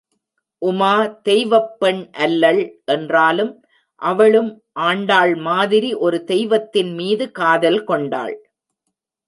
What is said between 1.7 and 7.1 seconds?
பெண் அல்லள் என்றாலும் அவளும் ஆண்டாள் மாதிரி ஒரு தெய்வத்தின்